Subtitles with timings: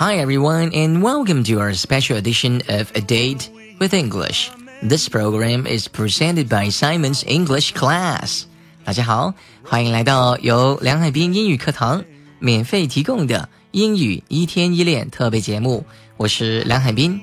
[0.00, 3.48] Hi everyone and welcome to our special edition of A Date
[3.80, 4.50] with English.
[4.82, 8.44] This program is presented by Simon's English Class.
[8.84, 9.34] 大家好，
[9.64, 12.04] 欢迎来到由梁海滨英语课堂
[12.38, 15.84] 免费提供的英语一天一练特别节目。
[16.16, 17.20] 我是梁海滨，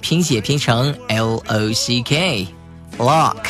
[0.00, 3.46] 拼写拼成 l o c k，lock，lock。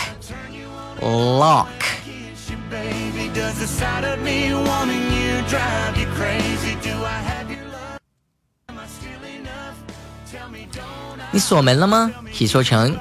[11.30, 12.13] 你锁门了吗？
[12.37, 12.95] 可以说成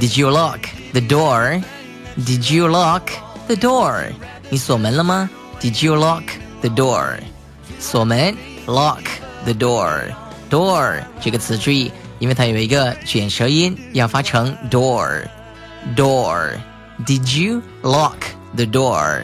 [0.00, 0.60] Did you lock
[0.92, 1.62] the door?
[2.16, 3.10] Did you lock
[3.46, 4.12] the door?
[4.50, 5.28] 你锁门了吗
[5.60, 6.24] ？Did you lock
[6.60, 7.18] the door?
[7.78, 8.36] 锁门
[8.66, 9.02] ，lock
[9.44, 10.12] the door.
[10.50, 15.24] Door 这个词注意，因为它有一个卷舌音，要发成 door.
[15.94, 16.58] Door.
[17.06, 18.16] Did you lock
[18.56, 19.22] the door?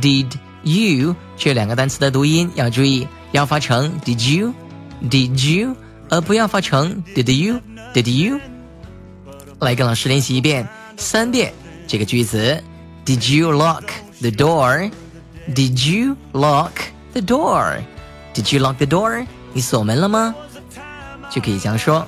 [0.00, 4.52] Did you 这两个单词的读音要注意，要发成 Did you?
[5.08, 5.76] Did you?
[6.10, 7.60] 而不要发成 Did you?
[7.94, 8.40] Did you?
[9.60, 11.52] 来跟老师练习一遍，三遍
[11.86, 12.62] 这个句子。
[13.04, 13.84] Did you lock
[14.20, 14.90] the door?
[15.54, 16.72] Did you lock
[17.12, 17.82] the door?
[18.34, 19.26] Did you lock the door?
[19.52, 20.34] 你锁门了吗？
[21.30, 22.06] 就可以这样说。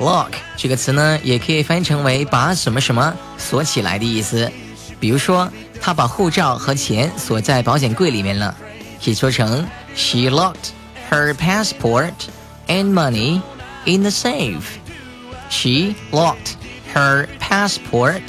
[0.00, 4.50] Lock 这个词呢，也可以翻译成为把什么什么锁起来的意思。
[5.00, 5.48] 比如说，
[5.80, 8.54] 他把护照和钱锁在保险柜里面了。
[9.02, 9.64] 可以说成
[9.97, 10.71] She locked
[11.09, 12.13] her passport
[12.67, 13.41] and money
[13.85, 14.79] in the safe.
[15.49, 16.55] She locked
[16.93, 18.21] her passport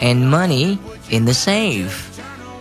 [0.00, 0.78] and money
[1.10, 1.92] in the safe.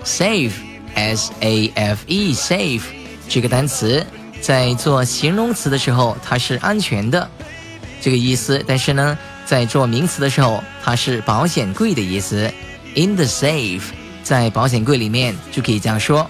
[0.04, 0.54] Safe,
[0.96, 2.84] S A F E, safe
[3.28, 4.06] 这个单词
[4.42, 7.30] 在做形容词的时候，它是安全的
[8.02, 12.52] 这个意思，但是呢，在做名词的时候，它是保险柜的意思。
[12.96, 13.84] In the safe，
[14.22, 16.30] 在保险柜里面就可以这样说。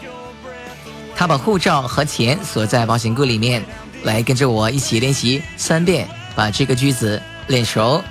[1.17, 3.63] 他把护照和钱锁在保险柜里面。
[4.03, 8.03] 来，跟着我一起练习三遍，把这个句子练熟。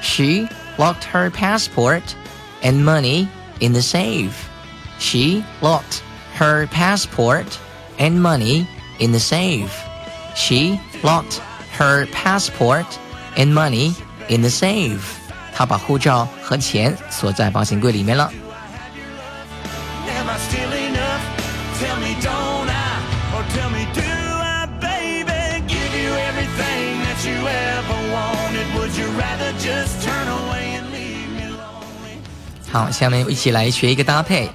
[0.00, 0.46] She
[0.76, 2.02] locked her passport
[2.62, 3.26] and money
[3.58, 4.30] in the safe.
[5.00, 6.00] She locked
[6.38, 7.46] her passport
[7.98, 8.66] and money
[8.98, 9.70] in the safe.
[10.36, 11.40] She locked
[11.76, 12.86] her passport
[13.36, 13.94] and money
[14.28, 15.00] in the safe.
[15.52, 18.30] 她把护照和钱锁在保险柜里面了。
[32.70, 34.50] 好，下面一起来学一个搭配，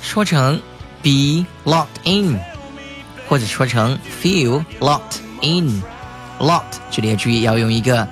[0.00, 0.60] 说成
[1.02, 2.38] be locked in，
[3.28, 8.06] 或者说成 feel locked in。locked 这里要注意要用一个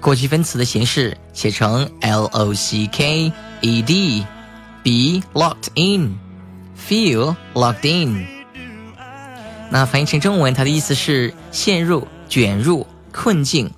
[0.00, 3.30] 过去分词的形式，写成 l o c k
[3.60, 8.26] e d，be locked in，feel locked in。
[9.68, 13.71] 那翻译成中文，它的意思是陷入、卷入、 困境、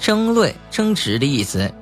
[0.00, 1.72] 争论、争执的意思。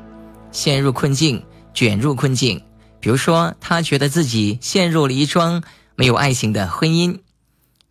[0.53, 2.63] 陷入困境，卷入困境。
[3.01, 5.63] 比如说，他觉得自己陷入了一桩
[5.97, 7.19] 没有爱情的婚姻。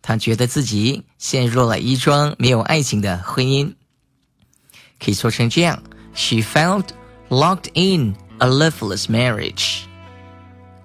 [0.02, 3.74] 他觉得自己陷入了一桩没有爱情的婚姻。
[4.98, 5.82] 可以说成这样
[6.14, 6.84] ：She felt
[7.28, 9.80] locked in a loveless marriage.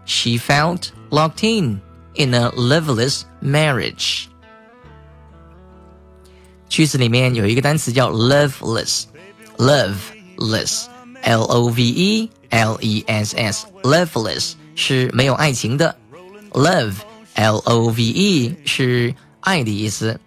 [0.06, 1.82] She felt locked in
[2.16, 4.26] in a loveless marriage.
[6.76, 10.88] 句子里面有一个单词叫 loveless，loveless。
[11.22, 15.96] L O V E L E S S，loveless 是没有爱情的
[16.52, 16.96] ，love
[17.36, 20.20] L O V E 是爱的意思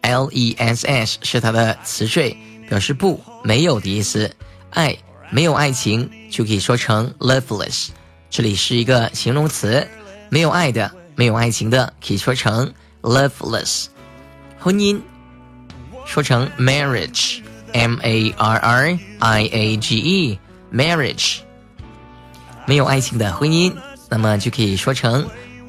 [0.00, 2.36] ，L E S S 是它的词缀，
[2.68, 4.34] 表示不没有的意思。
[4.70, 4.98] 爱
[5.30, 7.90] 没有爱情就可以说成 loveless，
[8.28, 9.86] 这里是一个形容词，
[10.28, 13.86] 没有爱的、没有爱情的可以说成 loveless。
[14.58, 15.00] 婚姻
[16.15, 21.37] 说成 marriage。M A R R I A G E，marriage，
[22.67, 23.73] 没有爱情的婚姻，
[24.09, 25.25] 那么就可以说成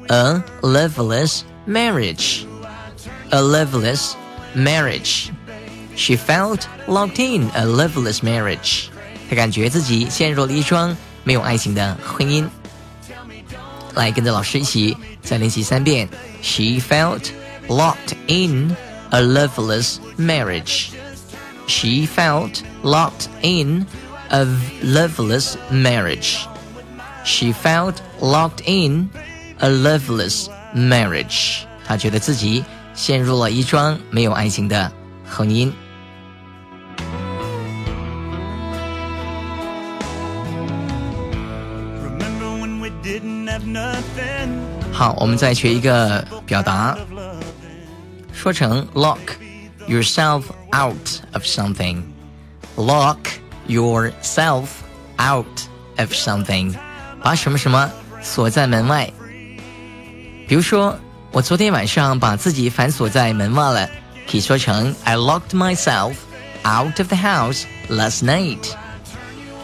[0.09, 4.15] a loveless marriage，a loveless
[4.53, 8.87] marriage。She felt locked in a loveless marriage。
[9.29, 12.45] 她感觉自己陷入了一桩没有爱情的婚姻。
[13.93, 16.09] 来，跟着老师一起再练习三遍。
[16.41, 17.29] She felt
[17.69, 18.75] locked in
[19.11, 20.91] a loveless marriage.
[21.67, 23.85] She felt locked in
[24.29, 24.45] a
[24.83, 26.47] loveless marriage.
[27.23, 29.09] She felt locked in
[29.59, 31.65] a loveless marriage.
[31.85, 32.63] 她觉得自己
[32.93, 34.91] 陷入了一桩没有爱情的
[35.29, 35.71] 婚姻。
[44.91, 46.97] 好，我们再学一个表达，
[48.33, 49.19] 说成 lock
[49.87, 53.17] yourself out of something。lock
[53.67, 54.67] yourself
[55.17, 55.45] out
[55.97, 56.73] of something，
[57.21, 59.11] 把什么什么锁在门外。
[60.47, 60.97] 比如说，
[61.31, 63.89] 我昨天晚上把自己反锁在门外了，
[64.29, 66.15] 可以说成 I locked myself
[66.63, 68.71] out of the house last night.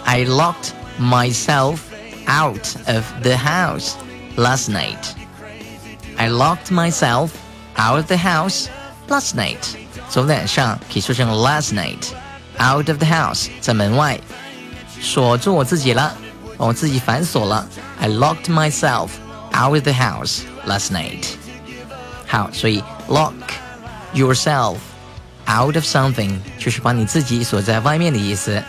[0.06, 1.80] I locked myself
[2.28, 3.94] out of the house
[4.36, 5.16] last night.
[6.18, 7.30] I locked myself
[7.78, 8.68] out of the house
[9.08, 9.58] last night.
[10.10, 12.08] 昨天晚上可以说成 last night.
[12.58, 14.20] Out of the house 在门外，
[15.02, 16.16] 锁住我自己了，
[16.58, 17.68] 我自己反锁了。
[18.00, 19.10] I locked myself
[19.54, 21.26] out of the house last night.
[22.28, 23.34] 好，所以 lock
[24.14, 24.78] yourself
[25.48, 28.62] out of something 就是把你自己锁在外面的意思，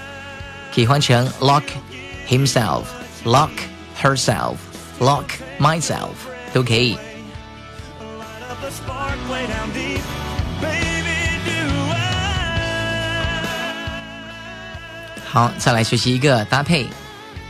[0.74, 1.64] 可以换成 lock
[2.28, 3.50] himself。lock
[4.00, 4.56] herself,
[4.98, 5.26] lock
[5.58, 6.12] myself
[6.54, 6.96] 都可以。
[15.32, 16.88] 好，再来学习一个搭配，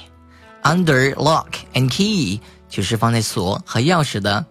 [0.62, 4.44] Under lock and key 就是放在锁和钥匙的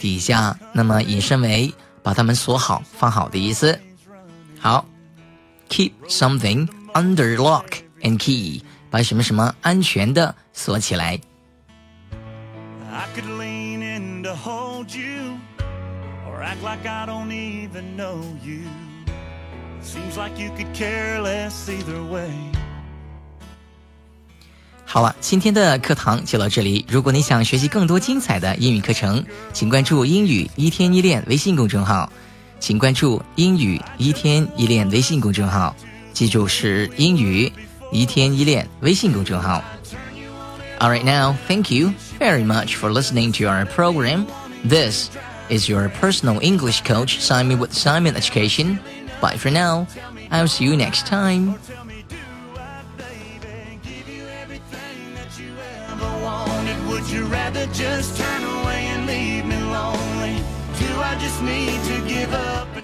[0.00, 3.78] 底下，那么引申为把它们锁好、放好的意思。
[4.58, 4.86] 好，
[5.68, 11.20] keep something under lock and key，把什么什么安全的锁起来。
[12.90, 15.36] I could lean in to hold you,
[16.30, 18.68] or act like I don't even know you.
[19.82, 22.30] Seems like you could care less either way.
[24.84, 26.86] 好了，今天的课堂就到这里。
[26.88, 32.10] 如果你想学习更多精彩的英语课程，请关注“英语一天一练”微信公众号。
[32.58, 35.76] 请关注“英语一天一练”微信公众号，
[36.12, 37.52] 记住是“英语
[37.92, 39.62] 一天一练”微信公众号。
[40.78, 44.24] All right, now, thank you very much for listening to our program.
[44.66, 45.10] This
[45.51, 48.79] is your personal English coach, Simon with Simon Education.
[49.19, 49.85] Bye for now.
[50.31, 51.59] I'll see you next time.
[56.87, 60.43] Would rather just turn away and leave me lonely?
[60.79, 62.80] Do I just need to give up?